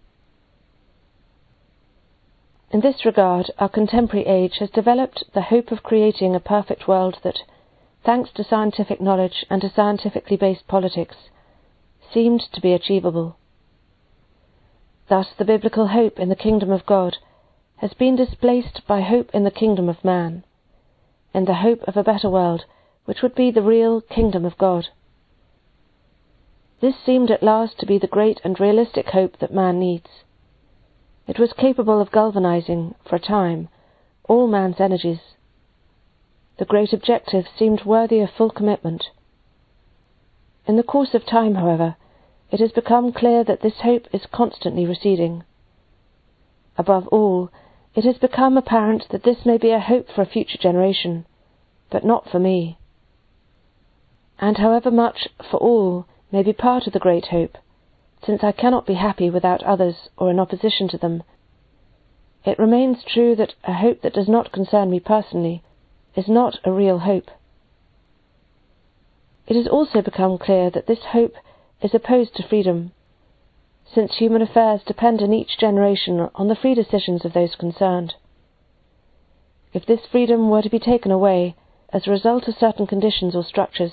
In 2.73 2.81
this 2.81 3.05
regard, 3.05 3.51
our 3.59 3.69
contemporary 3.69 4.27
age 4.27 4.57
has 4.57 4.71
developed 4.71 5.25
the 5.35 5.43
hope 5.43 5.73
of 5.73 5.83
creating 5.83 6.35
a 6.35 6.41
perfect 6.41 6.89
world 6.89 7.19
that, 7.23 7.41
thanks 8.03 8.33
to 8.33 8.45
scientific 8.45 8.99
knowledge 8.99 9.45
and 9.51 9.61
to 9.61 9.69
scientifically 9.69 10.39
based 10.39 10.67
politics, 10.67 11.17
seemed 12.15 12.41
to 12.55 12.63
be 12.63 12.73
achievable. 12.73 13.37
Thus, 15.11 15.35
the 15.37 15.45
biblical 15.45 15.89
hope 15.89 16.19
in 16.19 16.31
the 16.31 16.35
kingdom 16.35 16.71
of 16.71 16.87
God 16.87 17.19
has 17.77 17.93
been 17.93 18.17
displaced 18.17 18.87
by 18.87 19.03
hope 19.03 19.31
in 19.35 19.45
the 19.45 19.51
kingdom 19.51 19.91
of 19.91 20.03
man, 20.03 20.43
in 21.35 21.45
the 21.45 21.57
hope 21.57 21.83
of 21.83 21.99
a 21.99 22.03
better 22.03 22.31
world 22.31 22.65
which 23.05 23.21
would 23.21 23.35
be 23.35 23.51
the 23.51 23.61
real 23.61 24.01
kingdom 24.01 24.47
of 24.47 24.57
God. 24.57 24.89
This 26.81 26.95
seemed 27.05 27.31
at 27.31 27.43
last 27.43 27.79
to 27.81 27.87
be 27.87 27.99
the 27.99 28.07
great 28.07 28.41
and 28.43 28.59
realistic 28.59 29.11
hope 29.11 29.41
that 29.41 29.53
man 29.53 29.79
needs. 29.79 30.09
It 31.27 31.39
was 31.39 31.53
capable 31.53 32.01
of 32.01 32.11
galvanizing, 32.11 32.95
for 33.09 33.17
a 33.17 33.21
time, 33.21 33.69
all 34.29 34.47
man's 34.47 34.81
energies. 34.81 35.21
The 36.59 36.65
great 36.65 36.93
objective 36.93 37.47
seemed 37.57 37.85
worthy 37.85 38.21
of 38.21 38.31
full 38.31 38.51
commitment. 38.51 39.11
In 40.67 40.77
the 40.77 40.83
course 40.83 41.15
of 41.15 41.25
time, 41.25 41.55
however, 41.55 41.97
it 42.51 42.61
has 42.61 42.73
become 42.73 43.13
clear 43.13 43.45
that 43.45 43.63
this 43.63 43.81
hope 43.81 44.07
is 44.13 44.27
constantly 44.27 44.85
receding. 44.85 45.45
Above 46.77 47.09
all, 47.09 47.51
it 47.95 48.05
has 48.05 48.19
become 48.19 48.57
apparent 48.57 49.09
that 49.11 49.23
this 49.23 49.45
may 49.45 49.59
be 49.59 49.71
a 49.71 49.81
hope 49.81 50.09
for 50.09 50.23
a 50.23 50.27
future 50.27 50.59
generation, 50.59 51.27
but 51.91 52.05
not 52.05 52.29
for 52.29 52.39
me. 52.39 52.79
And 54.39 54.59
however 54.59 54.91
much 54.91 55.29
for 55.51 55.59
all 55.59 56.07
may 56.31 56.43
be 56.43 56.53
part 56.53 56.87
of 56.87 56.93
the 56.93 56.99
great 56.99 57.27
hope, 57.27 57.59
since 58.25 58.45
I 58.45 58.53
cannot 58.53 58.87
be 58.87 58.95
happy 58.95 59.31
without 59.31 59.63
others 59.63 60.09
or 60.17 60.31
in 60.31 60.39
opposition 60.39 60.89
to 60.89 60.99
them, 60.99 61.23
it 62.45 62.59
remains 62.59 63.05
true 63.05 63.35
that 63.37 63.55
a 63.65 63.73
hope 63.73 64.03
that 64.03 64.15
does 64.15 64.29
not 64.29 64.53
concern 64.53 64.91
me 64.91 65.01
personally 65.01 65.63
is 66.17 66.29
not 66.29 66.59
a 66.65 66.73
real 66.73 67.01
hope. 67.01 67.31
It 69.47 69.57
has 69.57 69.67
also 69.67 70.03
become 70.03 70.39
clear 70.39 70.71
that 70.71 70.87
this 70.87 71.05
hope 71.11 71.35
is 71.81 71.95
opposed 71.95 72.35
to 72.37 72.47
freedom 72.47 72.93
since 73.95 74.17
human 74.17 74.41
affairs 74.41 74.83
depend 74.87 75.21
in 75.21 75.35
each 75.35 75.59
generation 75.59 76.31
on 76.35 76.49
the 76.49 76.55
free 76.55 76.75
decisions 76.75 77.25
of 77.25 77.35
those 77.35 77.55
concerned. 77.55 78.15
If 79.75 79.85
this 79.85 80.07
freedom 80.11 80.49
were 80.49 80.63
to 80.63 80.71
be 80.71 80.79
taken 80.79 81.11
away 81.11 81.57
as 81.93 82.07
a 82.07 82.11
result 82.11 82.49
of 82.49 82.57
certain 82.57 82.87
conditions 82.87 83.35
or 83.35 83.45
structures, 83.45 83.93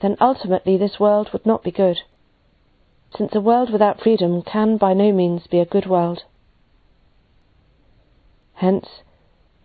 then 0.00 0.16
ultimately 0.20 0.76
this 0.76 0.98
world 0.98 1.30
would 1.32 1.46
not 1.46 1.62
be 1.62 1.70
good, 1.70 1.98
since 3.16 3.34
a 3.34 3.40
world 3.40 3.70
without 3.70 4.00
freedom 4.00 4.42
can 4.42 4.76
by 4.76 4.92
no 4.94 5.12
means 5.12 5.46
be 5.46 5.58
a 5.58 5.66
good 5.66 5.86
world. 5.86 6.24
Hence, 8.54 8.86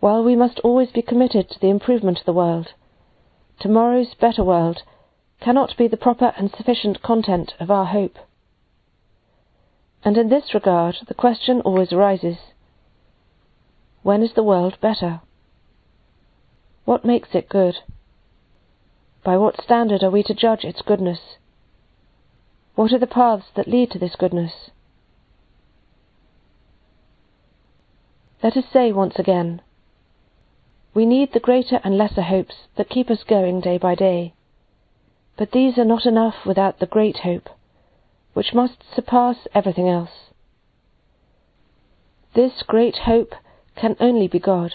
while 0.00 0.22
we 0.22 0.36
must 0.36 0.60
always 0.60 0.90
be 0.90 1.02
committed 1.02 1.48
to 1.50 1.60
the 1.60 1.68
improvement 1.68 2.20
of 2.20 2.26
the 2.26 2.32
world, 2.32 2.74
tomorrow's 3.60 4.14
better 4.14 4.44
world 4.44 4.82
cannot 5.40 5.76
be 5.76 5.88
the 5.88 5.96
proper 5.96 6.32
and 6.36 6.50
sufficient 6.50 7.02
content 7.02 7.54
of 7.60 7.70
our 7.70 7.86
hope. 7.86 8.18
And 10.04 10.16
in 10.16 10.28
this 10.28 10.54
regard, 10.54 10.96
the 11.08 11.14
question 11.14 11.60
always 11.62 11.92
arises 11.92 12.38
when 14.04 14.22
is 14.22 14.34
the 14.34 14.42
world 14.42 14.76
better? 14.82 15.22
What 16.84 17.06
makes 17.06 17.30
it 17.34 17.48
good? 17.48 17.76
By 19.24 19.38
what 19.38 19.62
standard 19.62 20.02
are 20.02 20.10
we 20.10 20.22
to 20.24 20.34
judge 20.34 20.62
its 20.62 20.82
goodness? 20.82 21.38
What 22.74 22.92
are 22.92 22.98
the 22.98 23.06
paths 23.06 23.46
that 23.54 23.68
lead 23.68 23.90
to 23.92 23.98
this 23.98 24.16
goodness? 24.16 24.70
Let 28.42 28.56
us 28.56 28.64
say 28.72 28.92
once 28.92 29.18
again 29.18 29.62
we 30.94 31.04
need 31.04 31.32
the 31.32 31.40
greater 31.40 31.80
and 31.82 31.98
lesser 31.98 32.22
hopes 32.22 32.54
that 32.76 32.88
keep 32.88 33.10
us 33.10 33.24
going 33.24 33.60
day 33.60 33.78
by 33.78 33.96
day. 33.96 34.32
But 35.36 35.50
these 35.50 35.76
are 35.76 35.84
not 35.84 36.06
enough 36.06 36.46
without 36.46 36.78
the 36.78 36.86
great 36.86 37.18
hope, 37.18 37.48
which 38.32 38.54
must 38.54 38.84
surpass 38.94 39.48
everything 39.52 39.88
else. 39.88 40.30
This 42.34 42.62
great 42.62 42.98
hope 42.98 43.34
can 43.74 43.96
only 43.98 44.28
be 44.28 44.38
God, 44.38 44.74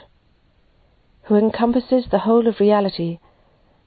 who 1.23 1.35
encompasses 1.35 2.07
the 2.11 2.19
whole 2.19 2.47
of 2.47 2.59
reality 2.59 3.19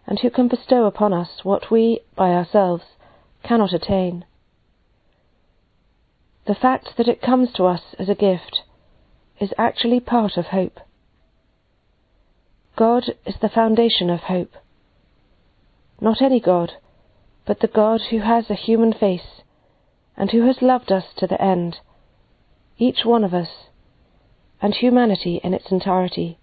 and 0.06 0.18
who 0.20 0.30
can 0.30 0.48
bestow 0.48 0.86
upon 0.86 1.12
us 1.12 1.44
what 1.44 1.70
we, 1.70 2.00
by 2.16 2.30
ourselves, 2.30 2.84
cannot 3.42 3.72
attain. 3.72 4.24
The 6.46 6.54
fact 6.54 6.96
that 6.96 7.08
it 7.08 7.22
comes 7.22 7.52
to 7.54 7.64
us 7.64 7.82
as 7.98 8.08
a 8.08 8.14
gift 8.14 8.62
is 9.40 9.52
actually 9.56 10.00
part 10.00 10.36
of 10.36 10.46
hope. 10.46 10.80
God 12.76 13.04
is 13.26 13.36
the 13.40 13.48
foundation 13.48 14.10
of 14.10 14.20
hope. 14.20 14.52
Not 16.00 16.22
any 16.22 16.40
God, 16.40 16.72
but 17.46 17.60
the 17.60 17.68
God 17.68 18.00
who 18.10 18.20
has 18.20 18.50
a 18.50 18.54
human 18.54 18.92
face 18.92 19.42
and 20.16 20.30
who 20.30 20.46
has 20.46 20.62
loved 20.62 20.90
us 20.90 21.04
to 21.16 21.26
the 21.26 21.40
end, 21.40 21.78
each 22.78 23.04
one 23.04 23.24
of 23.24 23.34
us, 23.34 23.48
and 24.60 24.74
humanity 24.74 25.40
in 25.42 25.54
its 25.54 25.70
entirety. 25.70 26.38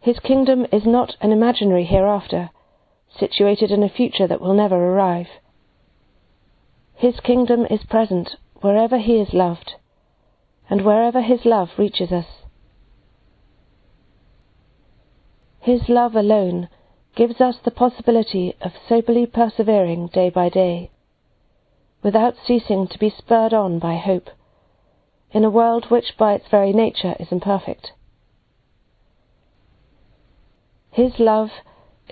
His 0.00 0.18
kingdom 0.18 0.66
is 0.72 0.84
not 0.84 1.16
an 1.20 1.32
imaginary 1.32 1.84
hereafter, 1.84 2.50
situated 3.18 3.70
in 3.70 3.82
a 3.82 3.88
future 3.88 4.26
that 4.26 4.40
will 4.40 4.54
never 4.54 4.76
arrive. 4.76 5.28
His 6.94 7.20
kingdom 7.20 7.66
is 7.66 7.84
present 7.84 8.36
wherever 8.60 8.98
he 8.98 9.14
is 9.14 9.32
loved, 9.32 9.74
and 10.70 10.84
wherever 10.84 11.20
his 11.20 11.44
love 11.44 11.70
reaches 11.76 12.12
us. 12.12 12.26
His 15.60 15.88
love 15.88 16.14
alone 16.14 16.68
gives 17.14 17.40
us 17.40 17.56
the 17.64 17.70
possibility 17.70 18.54
of 18.60 18.72
soberly 18.88 19.26
persevering 19.26 20.08
day 20.08 20.30
by 20.30 20.48
day, 20.48 20.90
without 22.02 22.34
ceasing 22.46 22.88
to 22.88 22.98
be 22.98 23.10
spurred 23.10 23.52
on 23.52 23.78
by 23.78 23.96
hope 23.96 24.30
in 25.32 25.44
a 25.44 25.50
world 25.50 25.86
which 25.90 26.16
by 26.18 26.34
its 26.34 26.46
very 26.50 26.72
nature 26.72 27.16
is 27.18 27.32
imperfect. 27.32 27.92
His 30.90 31.18
love 31.18 31.50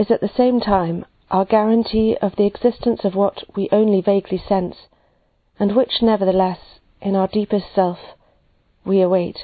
is 0.00 0.10
at 0.10 0.22
the 0.22 0.30
same 0.34 0.60
time 0.60 1.04
our 1.30 1.44
guarantee 1.44 2.16
of 2.22 2.34
the 2.36 2.46
existence 2.46 3.00
of 3.04 3.14
what 3.14 3.44
we 3.54 3.68
only 3.70 4.00
vaguely 4.00 4.42
sense, 4.48 4.74
and 5.58 5.76
which 5.76 6.00
nevertheless, 6.00 6.58
in 7.02 7.14
our 7.14 7.28
deepest 7.28 7.66
self, 7.74 7.98
we 8.82 9.02
await. 9.02 9.36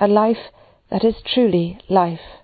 A 0.00 0.08
life 0.08 0.50
that 0.90 1.04
is 1.04 1.14
truly 1.24 1.78
life. 1.88 2.42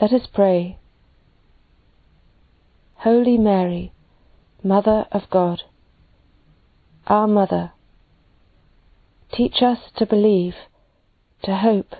Let 0.00 0.12
us 0.12 0.28
pray. 0.32 0.78
Holy 2.96 3.38
Mary, 3.38 3.92
Mother 4.62 5.06
of 5.10 5.22
God, 5.30 5.62
our 7.06 7.26
Mother, 7.26 7.72
teach 9.32 9.62
us 9.62 9.78
to 9.96 10.04
believe, 10.04 10.54
to 11.44 11.56
hope, 11.56 11.94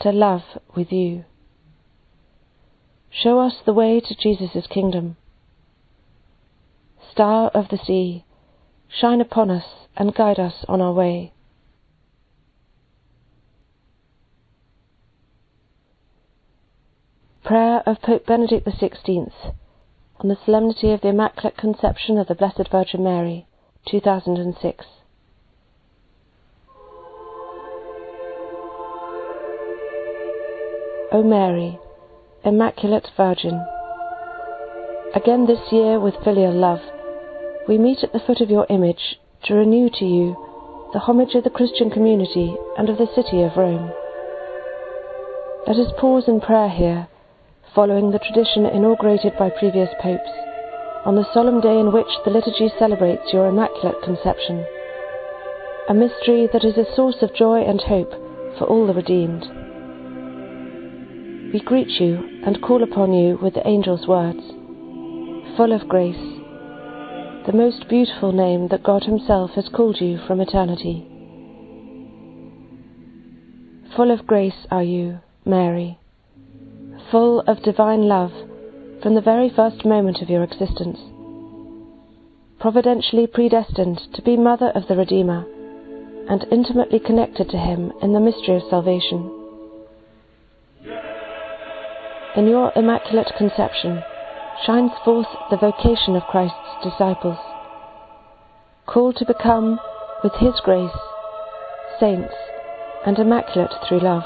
to 0.00 0.10
love 0.10 0.42
with 0.76 0.92
you. 0.92 1.24
Show 3.10 3.40
us 3.40 3.54
the 3.64 3.72
way 3.72 4.00
to 4.00 4.14
Jesus' 4.14 4.66
kingdom. 4.66 5.16
Star 7.10 7.48
of 7.48 7.68
the 7.70 7.78
sea, 7.78 8.24
shine 8.88 9.20
upon 9.20 9.50
us 9.50 9.64
and 9.96 10.14
guide 10.14 10.38
us 10.38 10.64
on 10.68 10.80
our 10.80 10.92
way. 10.92 11.32
Prayer 17.42 17.82
of 17.86 18.02
Pope 18.02 18.26
Benedict 18.26 18.66
XVI 18.66 19.54
on 20.20 20.28
the 20.28 20.36
Solemnity 20.44 20.92
of 20.92 21.00
the 21.00 21.08
Immaculate 21.08 21.56
Conception 21.56 22.18
of 22.18 22.26
the 22.26 22.34
Blessed 22.34 22.68
Virgin 22.70 23.02
Mary, 23.02 23.46
2006. 23.86 24.84
O 31.10 31.22
Mary, 31.22 31.78
Immaculate 32.44 33.08
Virgin, 33.16 33.64
again 35.14 35.46
this 35.46 35.72
year 35.72 35.98
with 35.98 36.22
filial 36.22 36.52
love, 36.52 36.80
we 37.66 37.78
meet 37.78 38.04
at 38.04 38.12
the 38.12 38.20
foot 38.20 38.42
of 38.42 38.50
your 38.50 38.66
image 38.68 39.18
to 39.44 39.54
renew 39.54 39.88
to 39.88 40.04
you 40.04 40.36
the 40.92 40.98
homage 40.98 41.34
of 41.34 41.44
the 41.44 41.50
Christian 41.50 41.88
community 41.88 42.54
and 42.76 42.90
of 42.90 42.98
the 42.98 43.08
city 43.14 43.42
of 43.42 43.56
Rome. 43.56 43.90
Let 45.66 45.78
us 45.78 45.92
pause 45.98 46.24
in 46.28 46.42
prayer 46.42 46.68
here 46.68 47.08
following 47.74 48.10
the 48.10 48.18
tradition 48.18 48.66
inaugurated 48.66 49.32
by 49.38 49.48
previous 49.48 49.88
popes, 50.02 50.28
on 51.06 51.16
the 51.16 51.32
solemn 51.32 51.62
day 51.62 51.78
in 51.80 51.90
which 51.90 52.20
the 52.26 52.30
liturgy 52.30 52.70
celebrates 52.78 53.32
your 53.32 53.48
Immaculate 53.48 54.02
Conception, 54.04 54.66
a 55.88 55.94
mystery 55.94 56.50
that 56.52 56.64
is 56.64 56.76
a 56.76 56.94
source 56.94 57.22
of 57.22 57.34
joy 57.34 57.62
and 57.62 57.80
hope 57.80 58.10
for 58.58 58.66
all 58.66 58.86
the 58.86 58.92
redeemed. 58.92 59.57
We 61.52 61.60
greet 61.60 62.00
you 62.00 62.42
and 62.44 62.62
call 62.62 62.82
upon 62.82 63.12
you 63.12 63.38
with 63.40 63.54
the 63.54 63.66
angel's 63.66 64.06
words, 64.06 64.40
full 65.56 65.72
of 65.72 65.88
grace, 65.88 66.16
the 67.46 67.52
most 67.54 67.88
beautiful 67.88 68.32
name 68.32 68.68
that 68.68 68.82
God 68.82 69.04
Himself 69.04 69.52
has 69.52 69.68
called 69.68 70.00
you 70.00 70.18
from 70.26 70.40
eternity. 70.40 71.06
Full 73.96 74.10
of 74.10 74.26
grace 74.26 74.66
are 74.70 74.82
you, 74.82 75.20
Mary 75.44 75.98
full 77.10 77.40
of 77.46 77.62
divine 77.62 78.02
love 78.02 78.32
from 79.02 79.14
the 79.14 79.20
very 79.20 79.50
first 79.54 79.84
moment 79.84 80.20
of 80.20 80.28
your 80.28 80.42
existence, 80.42 80.98
providentially 82.60 83.26
predestined 83.26 84.00
to 84.14 84.22
be 84.22 84.36
Mother 84.36 84.70
of 84.74 84.86
the 84.88 84.96
Redeemer, 84.96 85.46
and 86.28 86.44
intimately 86.50 86.98
connected 86.98 87.48
to 87.48 87.56
Him 87.56 87.92
in 88.02 88.12
the 88.12 88.20
mystery 88.20 88.56
of 88.56 88.62
salvation. 88.68 89.37
In 92.38 92.46
your 92.46 92.70
Immaculate 92.76 93.32
Conception 93.36 94.00
shines 94.64 94.92
forth 95.04 95.26
the 95.50 95.56
vocation 95.56 96.14
of 96.14 96.22
Christ's 96.30 96.84
disciples, 96.84 97.36
called 98.86 99.16
to 99.16 99.26
become, 99.26 99.80
with 100.22 100.34
His 100.34 100.54
grace, 100.62 100.96
saints 101.98 102.32
and 103.04 103.18
immaculate 103.18 103.72
through 103.82 104.02
love. 104.02 104.22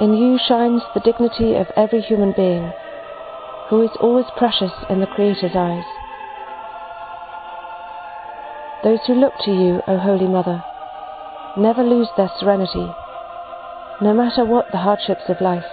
In 0.00 0.14
you 0.14 0.36
shines 0.48 0.82
the 0.94 1.04
dignity 1.04 1.54
of 1.54 1.68
every 1.76 2.00
human 2.00 2.32
being, 2.36 2.72
who 3.70 3.82
is 3.82 3.96
always 4.00 4.26
precious 4.36 4.72
in 4.90 4.98
the 4.98 5.06
Creator's 5.06 5.54
eyes. 5.54 5.86
Those 8.82 9.06
who 9.06 9.14
look 9.14 9.34
to 9.44 9.52
you, 9.52 9.80
O 9.86 9.96
Holy 9.96 10.26
Mother, 10.26 10.64
never 11.56 11.84
lose 11.84 12.08
their 12.16 12.32
serenity, 12.40 12.90
no 14.02 14.12
matter 14.12 14.44
what 14.44 14.70
the 14.72 14.78
hardships 14.78 15.22
of 15.28 15.40
life. 15.40 15.64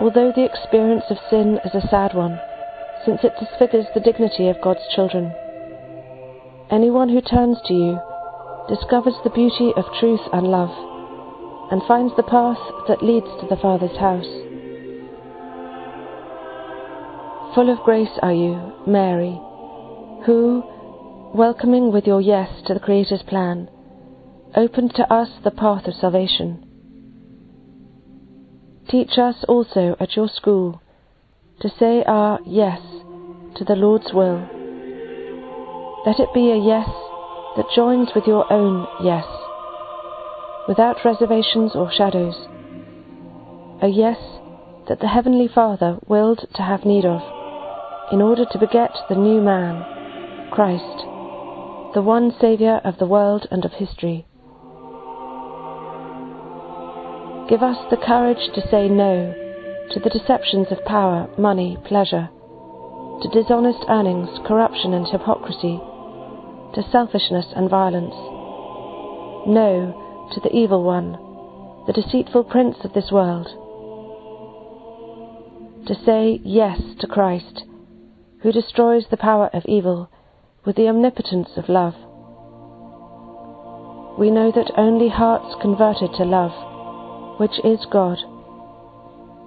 Although 0.00 0.32
the 0.34 0.44
experience 0.44 1.04
of 1.10 1.18
sin 1.28 1.58
is 1.64 1.74
a 1.74 1.86
sad 1.88 2.14
one, 2.14 2.40
since 3.04 3.20
it 3.24 3.34
disfigures 3.38 3.86
the 3.94 4.00
dignity 4.00 4.48
of 4.48 4.60
God's 4.62 4.86
children, 4.94 5.32
anyone 6.70 7.08
who 7.08 7.20
turns 7.20 7.58
to 7.66 7.74
you 7.74 8.00
discovers 8.68 9.14
the 9.24 9.30
beauty 9.30 9.72
of 9.76 9.84
truth 9.98 10.20
and 10.32 10.46
love 10.46 10.70
and 11.70 11.82
finds 11.86 12.14
the 12.16 12.22
path 12.22 12.58
that 12.86 13.02
leads 13.02 13.28
to 13.40 13.46
the 13.50 13.60
Father's 13.60 13.96
house. 13.98 14.28
Full 17.54 17.70
of 17.70 17.84
grace 17.84 18.16
are 18.22 18.32
you, 18.32 18.72
Mary, 18.86 19.38
who, 20.24 20.62
welcoming 21.34 21.92
with 21.92 22.06
your 22.06 22.20
yes 22.20 22.50
to 22.66 22.74
the 22.74 22.80
Creator's 22.80 23.22
plan, 23.22 23.68
opened 24.56 24.94
to 24.94 25.12
us 25.12 25.28
the 25.44 25.50
path 25.50 25.86
of 25.86 25.94
salvation. 25.94 26.64
Teach 28.88 29.18
us 29.18 29.44
also 29.46 29.96
at 30.00 30.16
your 30.16 30.28
school 30.28 30.80
to 31.60 31.68
say 31.78 32.02
our 32.04 32.40
yes 32.46 32.80
to 33.56 33.64
the 33.64 33.76
Lord's 33.76 34.12
will. 34.14 34.48
Let 36.06 36.20
it 36.20 36.32
be 36.32 36.50
a 36.50 36.56
yes 36.56 36.88
that 37.56 37.74
joins 37.74 38.08
with 38.14 38.26
your 38.26 38.50
own 38.52 38.86
yes, 39.02 39.26
without 40.68 41.04
reservations 41.04 41.72
or 41.74 41.90
shadows. 41.92 42.34
A 43.82 43.88
yes 43.88 44.18
that 44.88 45.00
the 45.00 45.08
Heavenly 45.08 45.48
Father 45.52 45.98
willed 46.06 46.46
to 46.54 46.62
have 46.62 46.84
need 46.84 47.04
of, 47.04 47.20
in 48.12 48.22
order 48.22 48.46
to 48.50 48.58
beget 48.58 48.92
the 49.08 49.16
new 49.16 49.42
man, 49.42 49.84
Christ, 50.50 51.04
the 51.94 52.02
one 52.02 52.32
Saviour 52.40 52.80
of 52.84 52.98
the 52.98 53.06
world 53.06 53.46
and 53.50 53.64
of 53.64 53.72
history. 53.72 54.24
Give 57.48 57.62
us 57.62 57.78
the 57.88 57.96
courage 57.96 58.52
to 58.54 58.68
say 58.70 58.90
no 58.90 59.34
to 59.92 60.00
the 60.00 60.10
deceptions 60.10 60.66
of 60.70 60.84
power, 60.84 61.30
money, 61.38 61.78
pleasure, 61.86 62.28
to 63.22 63.28
dishonest 63.32 63.84
earnings, 63.88 64.28
corruption, 64.46 64.92
and 64.92 65.06
hypocrisy, 65.06 65.80
to 66.74 66.84
selfishness 66.92 67.46
and 67.56 67.70
violence. 67.70 68.14
No 69.48 70.28
to 70.34 70.40
the 70.40 70.54
evil 70.54 70.82
one, 70.84 71.12
the 71.86 71.94
deceitful 71.94 72.44
prince 72.44 72.76
of 72.84 72.92
this 72.92 73.10
world. 73.10 73.46
To 75.86 75.94
say 76.04 76.42
yes 76.44 76.78
to 77.00 77.06
Christ, 77.06 77.64
who 78.42 78.52
destroys 78.52 79.04
the 79.10 79.16
power 79.16 79.48
of 79.54 79.64
evil 79.64 80.10
with 80.66 80.76
the 80.76 80.86
omnipotence 80.88 81.48
of 81.56 81.70
love. 81.70 81.94
We 84.18 84.30
know 84.30 84.52
that 84.54 84.70
only 84.76 85.08
hearts 85.08 85.54
converted 85.62 86.12
to 86.18 86.24
love, 86.24 86.52
which 87.38 87.58
is 87.64 87.86
God, 87.90 88.18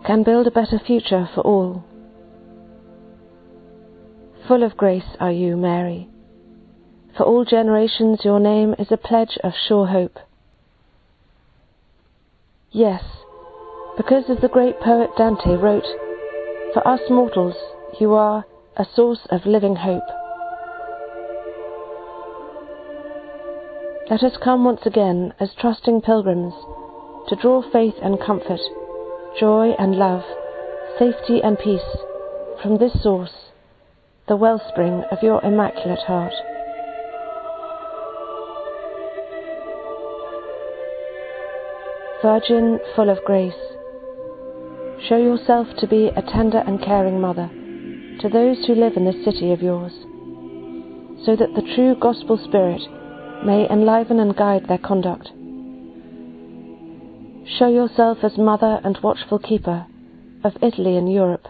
can 0.06 0.24
build 0.24 0.48
a 0.48 0.52
better 0.52 0.80
future 0.80 1.30
for 1.34 1.42
all. 1.42 1.84
Full 4.48 4.64
of 4.64 4.76
grace 4.76 5.16
are 5.20 5.32
you, 5.32 5.56
Mary. 5.56 6.10
For 7.16 7.24
all 7.24 7.46
generations 7.46 8.22
your 8.24 8.40
name 8.40 8.74
is 8.80 8.92
a 8.92 8.98
pledge 8.98 9.38
of 9.44 9.54
sure 9.68 9.88
hope. 9.88 10.18
Yes, 12.72 13.04
because 13.98 14.24
as 14.30 14.40
the 14.42 14.48
great 14.48 14.80
poet 14.80 15.10
Dante 15.18 15.56
wrote, 15.56 15.86
For 16.74 16.88
us 16.88 17.02
mortals 17.10 17.56
you 18.00 18.14
are 18.14 18.46
a 18.78 18.86
source 18.96 19.28
of 19.30 19.46
living 19.46 19.76
hope. 19.76 20.08
Let 24.10 24.24
us 24.24 24.38
come 24.42 24.64
once 24.64 24.82
again 24.86 25.34
as 25.40 25.52
trusting 25.60 26.02
pilgrims 26.02 26.54
to 27.30 27.36
draw 27.36 27.62
faith 27.72 27.96
and 28.02 28.20
comfort, 28.20 28.60
joy 29.40 29.72
and 29.80 29.96
love, 29.96 30.24
safety 31.00 31.42
and 31.44 31.58
peace 31.60 31.82
from 32.62 32.78
this 32.78 32.92
source, 33.02 33.52
the 34.28 34.36
wellspring 34.36 35.04
of 35.12 35.18
your 35.22 35.44
Immaculate 35.44 36.00
Heart. 36.08 36.34
Virgin 42.22 42.80
full 42.96 43.10
of 43.10 43.18
grace, 43.26 43.54
show 45.10 45.18
yourself 45.18 45.68
to 45.80 45.88
be 45.88 46.12
a 46.16 46.22
tender 46.22 46.60
and 46.60 46.80
caring 46.82 47.20
mother 47.20 47.50
to 48.20 48.30
those 48.30 48.64
who 48.68 48.76
live 48.76 48.96
in 48.96 49.06
this 49.06 49.26
city 49.26 49.52
of 49.52 49.62
yours, 49.62 49.92
so 51.26 51.36
that 51.36 51.54
the 51.56 51.74
true 51.76 51.96
gospel 52.00 52.38
spirit 52.38 52.82
may 53.44 53.68
enliven 53.70 54.20
and 54.20 54.36
guide 54.36 54.68
their 54.68 54.78
conduct. 54.78 55.32
Show 57.62 57.68
yourself 57.68 58.24
as 58.24 58.40
mother 58.40 58.82
and 58.84 58.98
watchful 59.04 59.38
keeper 59.38 59.86
of 60.44 60.58
Italy 60.64 60.98
and 60.98 61.14
Europe, 61.14 61.48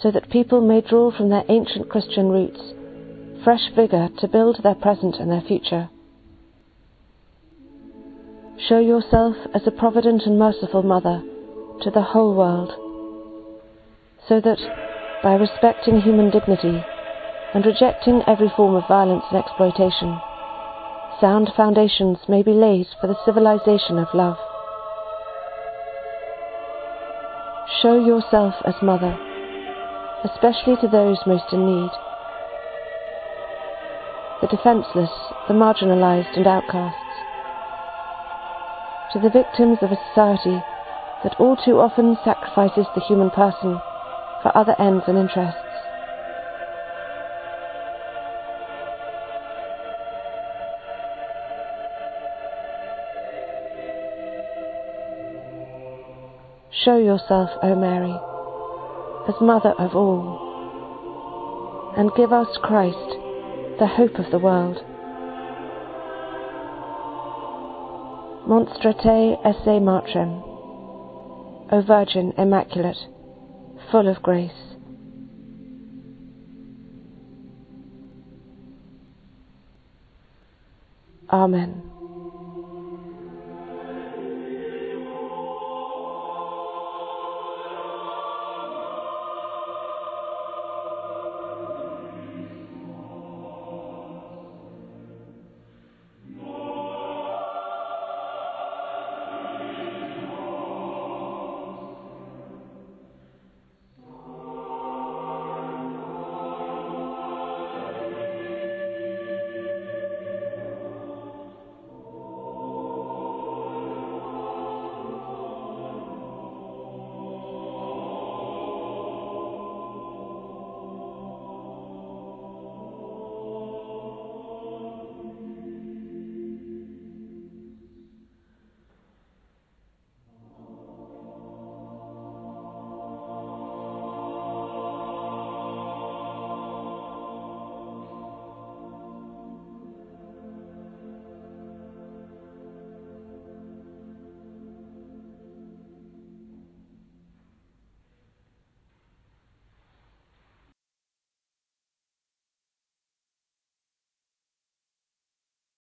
so 0.00 0.12
that 0.12 0.30
people 0.30 0.60
may 0.60 0.82
draw 0.82 1.10
from 1.10 1.30
their 1.30 1.42
ancient 1.48 1.88
Christian 1.88 2.28
roots 2.28 2.60
fresh 3.42 3.72
vigour 3.74 4.10
to 4.20 4.28
build 4.28 4.62
their 4.62 4.76
present 4.76 5.16
and 5.16 5.32
their 5.32 5.40
future. 5.40 5.90
Show 8.68 8.78
yourself 8.78 9.34
as 9.52 9.66
a 9.66 9.72
provident 9.72 10.26
and 10.26 10.38
merciful 10.38 10.84
mother 10.84 11.24
to 11.82 11.90
the 11.90 12.02
whole 12.14 12.32
world, 12.32 12.70
so 14.28 14.40
that 14.40 14.60
by 15.24 15.34
respecting 15.34 16.02
human 16.02 16.30
dignity 16.30 16.84
and 17.52 17.66
rejecting 17.66 18.22
every 18.28 18.52
form 18.56 18.76
of 18.76 18.86
violence 18.86 19.24
and 19.32 19.42
exploitation, 19.42 20.20
sound 21.20 21.50
foundations 21.56 22.18
may 22.28 22.44
be 22.44 22.52
laid 22.52 22.86
for 23.00 23.08
the 23.08 23.18
civilization 23.24 23.98
of 23.98 24.06
love. 24.14 24.38
Show 27.84 27.98
yourself 27.98 28.54
as 28.64 28.80
mother, 28.80 29.18
especially 30.24 30.74
to 30.76 30.88
those 30.88 31.26
most 31.26 31.52
in 31.52 31.66
need, 31.66 31.90
the 34.40 34.46
defenseless, 34.46 35.10
the 35.46 35.52
marginalized 35.52 36.34
and 36.34 36.46
outcasts, 36.46 37.24
to 39.12 39.18
the 39.18 39.28
victims 39.28 39.82
of 39.82 39.92
a 39.92 39.98
society 40.08 40.64
that 41.22 41.38
all 41.38 41.56
too 41.56 41.78
often 41.78 42.16
sacrifices 42.24 42.86
the 42.94 43.02
human 43.02 43.28
person 43.28 43.82
for 44.40 44.56
other 44.56 44.74
ends 44.78 45.04
and 45.06 45.18
interests. 45.18 45.63
Show 56.84 56.98
yourself, 56.98 57.48
O 57.62 57.74
Mary, 57.74 58.14
as 59.26 59.40
Mother 59.40 59.72
of 59.78 59.96
all, 59.96 61.94
and 61.96 62.10
give 62.14 62.30
us 62.30 62.58
Christ, 62.62 62.98
the 63.78 63.86
hope 63.86 64.18
of 64.18 64.30
the 64.30 64.38
world. 64.38 64.76
Monstra 68.46 68.92
te 69.00 69.36
esse 69.48 69.80
matrem, 69.80 70.42
O 71.72 71.80
Virgin 71.86 72.34
Immaculate, 72.36 72.98
full 73.90 74.06
of 74.06 74.22
grace. 74.22 74.52
Amen. 81.30 81.83